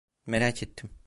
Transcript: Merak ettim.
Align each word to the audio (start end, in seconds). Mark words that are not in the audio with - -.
Merak 0.25 0.63
ettim. 0.63 0.89